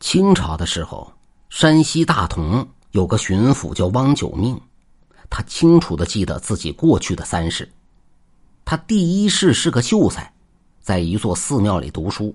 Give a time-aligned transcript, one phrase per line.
[0.00, 1.12] 清朝的时候，
[1.50, 4.58] 山西大同有个巡抚叫汪九命，
[5.28, 7.68] 他清楚的记得自己过去的三世。
[8.64, 10.32] 他第一世是个秀才，
[10.80, 12.34] 在一座寺庙里读书。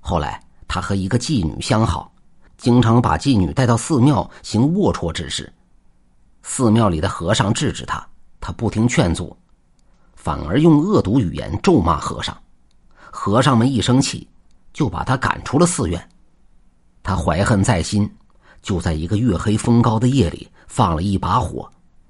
[0.00, 2.12] 后来他和一个妓女相好，
[2.58, 5.50] 经常把妓女带到寺庙行龌龊之事。
[6.42, 8.06] 寺庙里的和尚制止他，
[8.40, 9.34] 他不听劝阻，
[10.14, 12.36] 反而用恶毒语言咒骂和尚。
[13.10, 14.28] 和尚们一生气，
[14.74, 16.08] 就把他赶出了寺院。
[17.08, 18.06] 他怀恨在心，
[18.60, 21.66] 就在一个月黑风高的夜里放了一把火，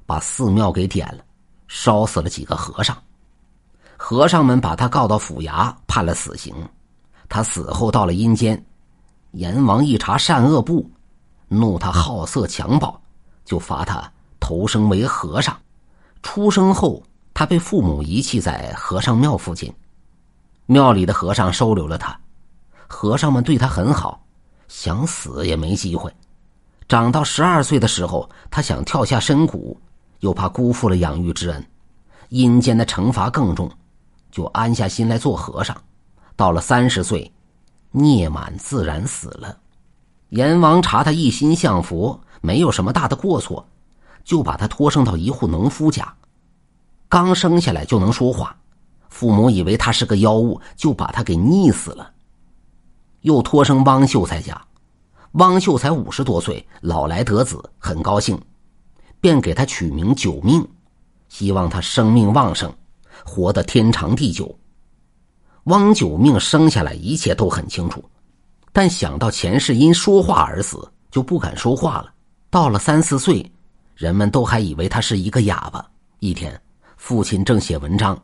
[0.07, 1.23] 把寺庙给点了，
[1.69, 2.99] 烧死了几个和尚。
[3.97, 6.53] 和尚们把他告到府衙，判了死刑。
[7.29, 8.61] 他死后到了阴间，
[9.35, 10.91] 阎王一查善恶簿，
[11.47, 13.01] 怒他好色强暴，
[13.45, 14.03] 就罚他
[14.41, 15.57] 投生为和尚。
[16.25, 17.01] 出生后，
[17.33, 19.73] 他被父母遗弃在和尚庙附近，
[20.67, 22.19] 庙里的和尚收留了他，
[22.89, 24.21] 和尚们对他很好。
[24.69, 26.13] 想死也没机会。
[26.87, 29.79] 长到十二岁的时候，他想跳下深谷，
[30.21, 31.67] 又怕辜负了养育之恩，
[32.29, 33.71] 阴间的惩罚更重，
[34.31, 35.77] 就安下心来做和尚。
[36.37, 37.31] 到了三十岁，
[37.91, 39.57] 聂满自然死了。
[40.31, 43.67] 阎王查他一心向佛，没有什么大的过错，
[44.25, 46.15] 就把他托生到一户农夫家。
[47.09, 48.57] 刚生下来就能说话，
[49.09, 52.11] 父母以为他是个妖物，就把他给溺死了。
[53.23, 54.61] 又托生汪秀才家，
[55.33, 58.41] 汪秀才五十多岁，老来得子，很高兴，
[59.21, 60.67] 便给他取名九命，
[61.29, 62.73] 希望他生命旺盛，
[63.25, 64.57] 活得天长地久。
[65.65, 68.03] 汪九命生下来一切都很清楚，
[68.73, 72.13] 但想到前世因说话而死，就不敢说话了。
[72.49, 73.45] 到了三四岁，
[73.95, 75.85] 人们都还以为他是一个哑巴。
[76.21, 76.59] 一天，
[76.97, 78.19] 父亲正写文章，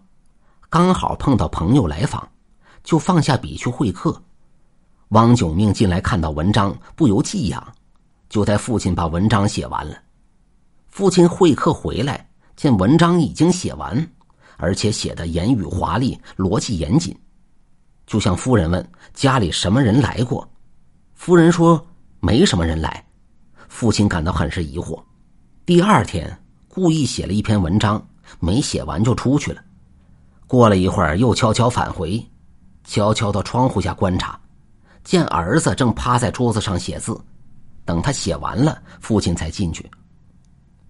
[0.70, 2.26] 刚好碰到朋友来访，
[2.82, 4.18] 就放下笔去会客。
[5.08, 7.62] 汪九命进来，看到文章，不由寄养，
[8.28, 9.96] 就带父亲把文章写完了。
[10.88, 14.10] 父亲会客回来，见文章已经写完，
[14.56, 17.16] 而且写的言语华丽，逻辑严谨，
[18.06, 20.48] 就向夫人问家里什么人来过。
[21.14, 21.84] 夫人说
[22.20, 23.04] 没什么人来。
[23.68, 25.02] 父亲感到很是疑惑。
[25.66, 26.36] 第二天
[26.68, 28.04] 故意写了一篇文章，
[28.38, 29.60] 没写完就出去了。
[30.46, 32.24] 过了一会儿，又悄悄返回，
[32.84, 34.38] 悄悄到窗户下观察。
[35.04, 37.14] 见儿子正趴在桌子上写字，
[37.84, 39.88] 等他写完了，父亲才进去。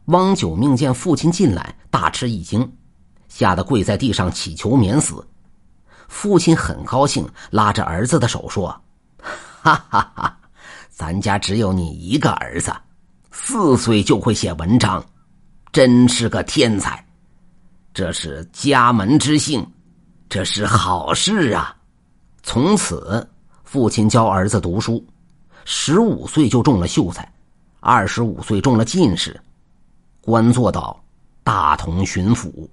[0.07, 2.73] 汪九命见父亲进来，大吃一惊，
[3.29, 5.27] 吓得跪在地上祈求免死。
[6.07, 8.69] 父亲很高兴，拉着儿子的手说
[9.19, 10.39] ：“哈哈哈，
[10.91, 12.73] 咱家只有你一个儿子，
[13.33, 15.05] 四岁就会写文章，
[15.73, 17.05] 真是个天才。
[17.93, 19.67] 这是家门之幸，
[20.29, 21.75] 这是好事啊！
[22.45, 23.29] 从此。”
[23.75, 25.05] 父亲教儿子读书，
[25.65, 27.29] 十五岁就中了秀才，
[27.81, 29.41] 二十五岁中了进士，
[30.21, 31.03] 官做到
[31.43, 32.69] 大同巡抚。